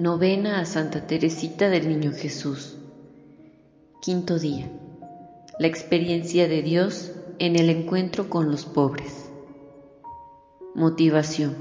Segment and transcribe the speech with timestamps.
[0.00, 2.78] Novena a Santa Teresita del Niño Jesús.
[4.00, 4.66] Quinto día.
[5.58, 9.30] La experiencia de Dios en el encuentro con los pobres.
[10.74, 11.54] Motivación.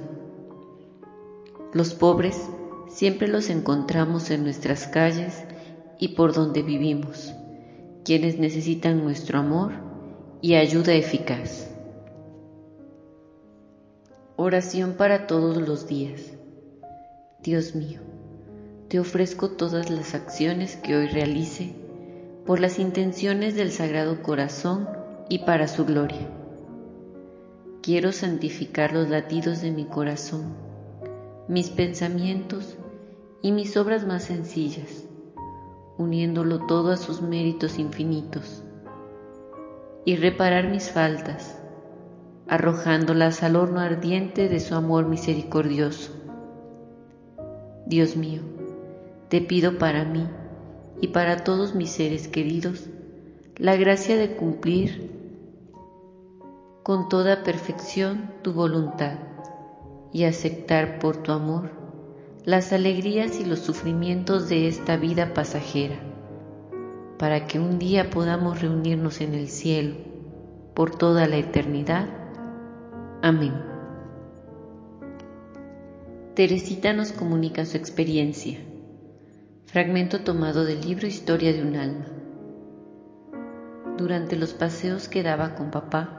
[1.73, 2.41] Los pobres
[2.87, 5.43] siempre los encontramos en nuestras calles
[5.99, 7.33] y por donde vivimos,
[8.05, 9.73] quienes necesitan nuestro amor
[10.41, 11.69] y ayuda eficaz.
[14.37, 16.21] Oración para todos los días.
[17.43, 17.99] Dios mío
[18.89, 21.75] te ofrezco todas las acciones que hoy realice
[22.47, 24.89] por las intenciones del Sagrado Corazón
[25.29, 26.27] y para su gloria.
[27.83, 30.55] Quiero santificar los latidos de mi corazón,
[31.47, 32.77] mis pensamientos
[33.43, 35.05] y mis obras más sencillas,
[35.99, 38.63] uniéndolo todo a sus méritos infinitos,
[40.03, 41.59] y reparar mis faltas,
[42.47, 46.11] arrojándolas al horno ardiente de su amor misericordioso.
[47.85, 48.41] Dios mío,
[49.29, 50.27] te pido para mí
[51.01, 52.89] y para todos mis seres queridos
[53.55, 55.11] la gracia de cumplir
[56.83, 59.19] con toda perfección tu voluntad
[60.11, 61.69] y aceptar por tu amor
[62.45, 65.99] las alegrías y los sufrimientos de esta vida pasajera,
[67.19, 69.95] para que un día podamos reunirnos en el cielo
[70.73, 72.07] por toda la eternidad.
[73.21, 73.53] Amén.
[76.33, 78.59] Teresita nos comunica su experiencia.
[79.71, 82.05] Fragmento tomado del libro Historia de un alma.
[83.99, 86.09] Durante los paseos que daba con papá,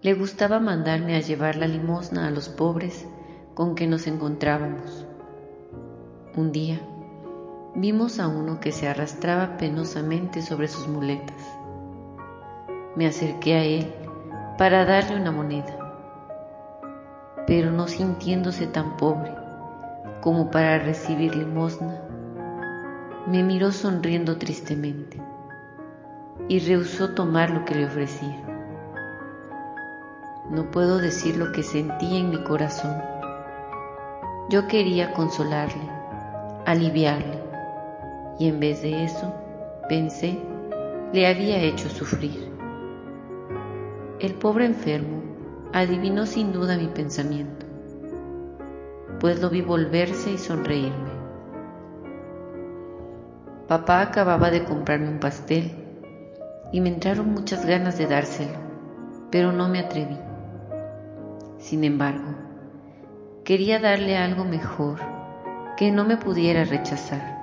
[0.00, 3.06] le gustaba mandarme a llevar la limosna a los pobres
[3.52, 5.04] con que nos encontrábamos.
[6.36, 6.80] Un día
[7.74, 11.44] vimos a uno que se arrastraba penosamente sobre sus muletas.
[12.96, 13.92] Me acerqué a él
[14.56, 16.00] para darle una moneda,
[17.46, 19.34] pero no sintiéndose tan pobre
[20.22, 22.07] como para recibir limosna,
[23.30, 25.20] me miró sonriendo tristemente
[26.48, 28.40] y rehusó tomar lo que le ofrecía.
[30.50, 32.96] No puedo decir lo que sentí en mi corazón.
[34.48, 35.82] Yo quería consolarle,
[36.64, 37.38] aliviarle,
[38.38, 39.34] y en vez de eso,
[39.90, 40.38] pensé,
[41.12, 42.50] le había hecho sufrir.
[44.20, 45.22] El pobre enfermo
[45.74, 47.66] adivinó sin duda mi pensamiento,
[49.20, 51.07] pues lo vi volverse y sonreírme.
[53.68, 55.70] Papá acababa de comprarme un pastel
[56.72, 58.58] y me entraron muchas ganas de dárselo,
[59.30, 60.16] pero no me atreví.
[61.58, 62.34] Sin embargo,
[63.44, 65.00] quería darle algo mejor
[65.76, 67.36] que no me pudiera rechazar,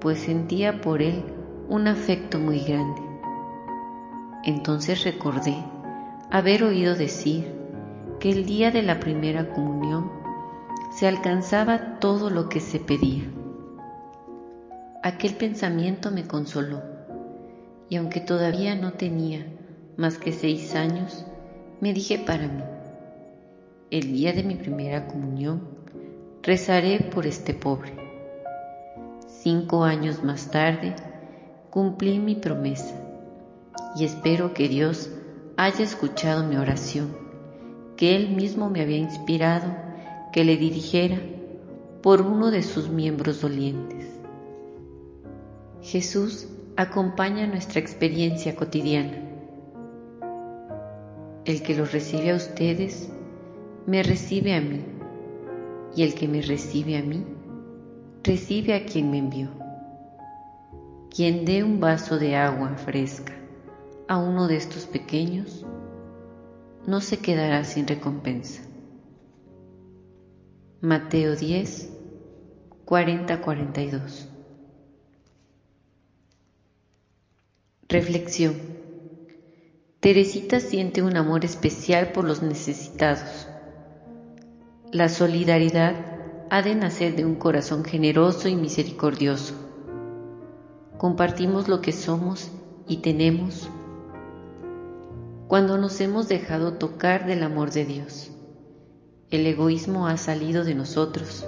[0.00, 1.22] pues sentía por él
[1.68, 3.02] un afecto muy grande.
[4.42, 5.54] Entonces recordé
[6.30, 7.54] haber oído decir
[8.20, 10.10] que el día de la primera comunión
[10.90, 13.24] se alcanzaba todo lo que se pedía.
[15.02, 16.82] Aquel pensamiento me consoló,
[17.88, 19.46] y aunque todavía no tenía
[19.96, 21.24] más que seis años,
[21.80, 22.62] me dije para mí,
[23.90, 25.62] el día de mi primera comunión,
[26.42, 27.94] rezaré por este pobre.
[29.26, 30.94] Cinco años más tarde,
[31.70, 32.94] cumplí mi promesa
[33.96, 35.10] y espero que Dios
[35.56, 37.16] haya escuchado mi oración,
[37.96, 39.74] que Él mismo me había inspirado
[40.30, 41.18] que le dirigiera
[42.02, 44.19] por uno de sus miembros dolientes.
[45.82, 46.46] Jesús
[46.76, 49.16] acompaña nuestra experiencia cotidiana.
[51.46, 53.10] El que los recibe a ustedes,
[53.86, 54.84] me recibe a mí,
[55.96, 57.24] y el que me recibe a mí,
[58.22, 59.48] recibe a quien me envió.
[61.08, 63.32] Quien dé un vaso de agua fresca
[64.06, 65.64] a uno de estos pequeños,
[66.86, 68.62] no se quedará sin recompensa.
[70.82, 71.90] Mateo 10,
[72.84, 74.30] 40-42
[77.90, 78.54] Reflexión.
[79.98, 83.48] Teresita siente un amor especial por los necesitados.
[84.92, 85.96] La solidaridad
[86.50, 89.56] ha de nacer de un corazón generoso y misericordioso.
[90.98, 92.52] Compartimos lo que somos
[92.86, 93.68] y tenemos
[95.48, 98.30] cuando nos hemos dejado tocar del amor de Dios.
[99.30, 101.44] El egoísmo ha salido de nosotros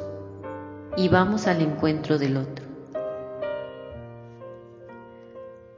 [0.96, 2.61] y vamos al encuentro del otro.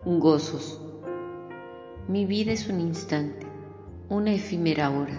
[0.07, 0.83] Gozos.
[2.09, 3.47] Mi vida es un instante,
[4.11, 5.19] una efímera hora,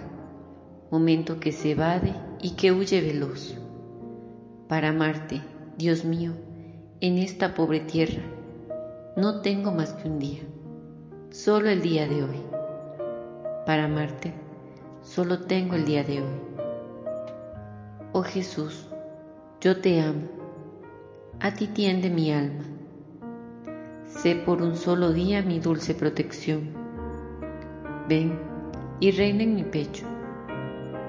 [0.92, 3.56] momento que se evade y que huye veloz.
[4.68, 5.42] Para amarte,
[5.76, 6.34] Dios mío,
[7.00, 8.22] en esta pobre tierra,
[9.16, 10.42] no tengo más que un día,
[11.30, 12.40] solo el día de hoy.
[13.66, 14.34] Para amarte,
[15.02, 16.40] solo tengo el día de hoy.
[18.12, 18.86] Oh Jesús,
[19.60, 20.28] Yo te amo,
[21.40, 22.75] a ti tiende mi alma.
[24.06, 26.70] Sé por un solo día mi dulce protección.
[28.08, 28.38] Ven
[29.00, 30.06] y reina en mi pecho.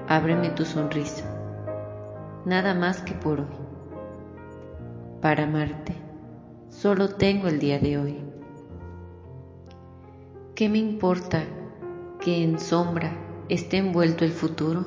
[0.08, 1.24] Ábreme tu sonrisa,
[2.44, 3.56] nada más que por hoy.
[5.22, 5.94] Para amarte,
[6.70, 8.18] solo tengo el día de hoy.
[10.56, 11.44] ¿Qué me importa
[12.20, 13.12] que en sombra
[13.48, 14.86] esté envuelto el futuro?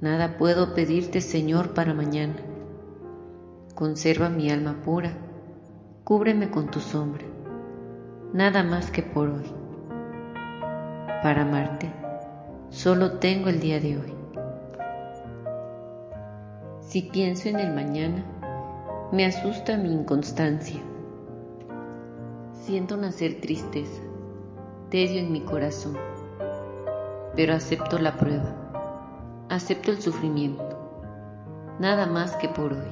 [0.00, 2.36] Nada puedo pedirte, Señor, para mañana.
[3.74, 5.27] Conserva mi alma pura,
[6.08, 7.26] cúbreme con tu sombra,
[8.32, 9.44] nada más que por hoy.
[11.22, 11.92] Para amarte,
[12.70, 14.14] solo tengo el día de hoy.
[16.80, 18.24] Si pienso en el mañana,
[19.12, 20.80] me asusta mi inconstancia.
[22.54, 24.00] Siento nacer tristeza,
[24.88, 25.98] tedio en mi corazón,
[27.36, 30.64] pero acepto la prueba, acepto el sufrimiento,
[31.78, 32.88] nada más que por hoy.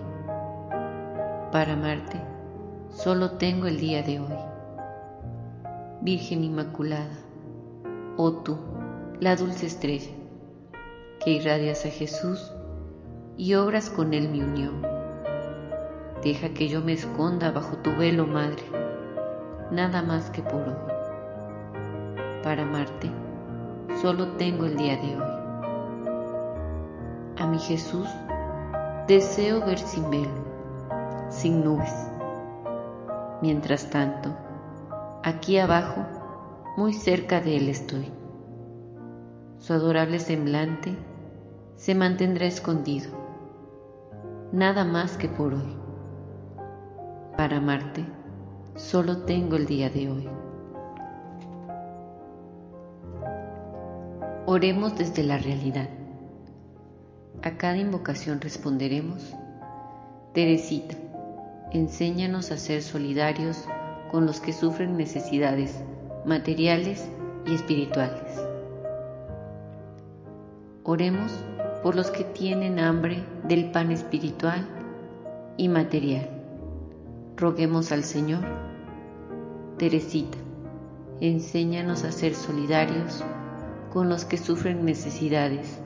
[1.51, 2.36] Para amarte,
[2.96, 4.38] solo tengo el día de hoy.
[6.00, 7.19] Virgen Inmaculada,
[8.16, 8.56] oh tú,
[9.20, 10.10] la dulce estrella,
[11.22, 12.52] que irradias a Jesús
[13.37, 14.82] y obras con él mi unión.
[16.22, 18.62] Deja que yo me esconda bajo tu velo, Madre
[19.70, 20.75] nada más que por hoy.
[22.43, 23.10] Para amarte,
[24.00, 25.37] solo tengo el día de hoy.
[27.38, 28.08] A mi Jesús
[29.06, 30.31] deseo ver sin velo,
[31.28, 32.16] sin nubes.
[33.43, 34.37] Mientras tanto,
[35.23, 36.05] aquí abajo,
[36.77, 38.12] muy cerca de Él estoy.
[39.59, 40.97] Su adorable semblante
[41.77, 43.11] se mantendrá escondido,
[44.53, 45.77] nada más que por hoy.
[47.37, 48.05] Para amarte,
[48.77, 50.29] Solo tengo el día de hoy.
[54.44, 55.89] Oremos desde la realidad.
[57.43, 59.35] A cada invocación responderemos,
[60.35, 60.94] Teresita,
[61.76, 63.64] enséñanos a ser solidarios
[64.11, 65.82] con los que sufren necesidades
[66.25, 67.08] materiales
[67.44, 68.40] y espirituales.
[70.84, 71.32] Oremos
[71.82, 74.67] por los que tienen hambre del pan espiritual
[75.56, 76.28] y material.
[77.37, 78.43] Roguemos al Señor
[79.76, 80.38] Teresita,
[81.20, 83.22] enséñanos a ser solidarios
[83.93, 85.79] con los que sufren necesidades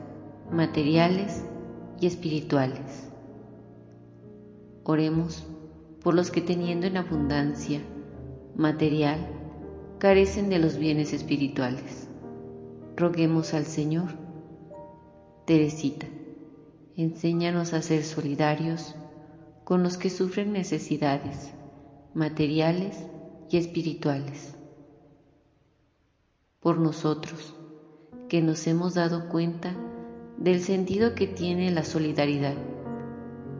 [0.51, 1.43] materiales
[1.99, 3.09] y espirituales.
[4.83, 5.45] Oremos
[6.03, 7.81] por los que teniendo en abundancia
[8.55, 9.19] material
[9.99, 12.07] carecen de los bienes espirituales.
[12.95, 14.09] Roguemos al Señor.
[15.45, 16.07] Teresita,
[16.95, 18.95] enséñanos a ser solidarios
[19.63, 21.53] con los que sufren necesidades
[22.13, 23.05] materiales
[23.49, 24.55] y espirituales.
[26.59, 27.55] Por nosotros,
[28.27, 29.75] que nos hemos dado cuenta
[30.37, 32.55] del sentido que tiene la solidaridad,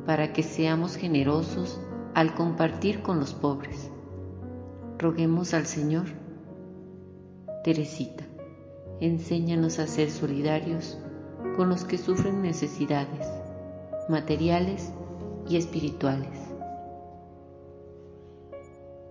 [0.06, 1.80] para que seamos generosos
[2.14, 3.90] al compartir con los pobres.
[4.98, 6.06] Roguemos al Señor.
[7.64, 8.24] Teresita,
[9.00, 10.98] enséñanos a ser solidarios
[11.56, 13.28] con los que sufren necesidades
[14.10, 14.92] materiales
[15.48, 16.38] y espirituales.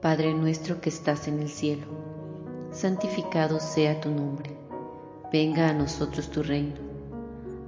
[0.02, 1.86] Padre nuestro que estás en el cielo,
[2.70, 4.56] santificado sea tu nombre,
[5.32, 6.76] venga a nosotros tu reino,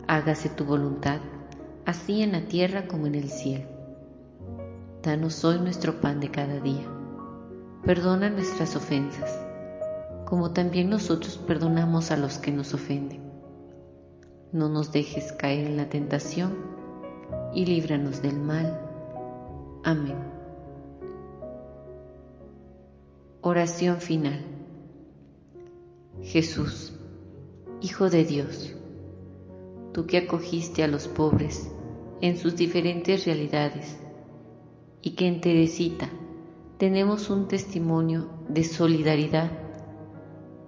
[0.07, 1.21] hágase tu voluntad,
[1.87, 3.72] así en la tierra como en el cielo.
[5.03, 6.87] Danos hoy nuestro pan de cada día,
[7.85, 9.37] perdona nuestras ofensas,
[10.27, 13.21] como también nosotros perdonamos a los que nos ofenden.
[14.53, 16.57] No nos dejes caer en la tentación
[17.53, 18.81] y líbranos del mal.
[19.83, 20.19] Amén.
[23.41, 24.41] Oración final.
[26.23, 26.97] Jesús,
[27.81, 28.77] Hijo de Dios,
[29.93, 31.73] tú que acogiste a los pobres
[32.21, 33.99] en sus diferentes realidades
[35.03, 36.09] y que en Teresita
[36.79, 39.51] tenemos un testimonio de solidaridad,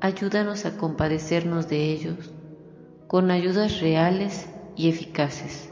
[0.00, 2.33] ayúdanos a compadecernos de ellos
[3.07, 5.71] con ayudas reales y eficaces.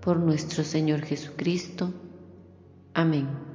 [0.00, 1.92] Por nuestro Señor Jesucristo.
[2.94, 3.47] Amén.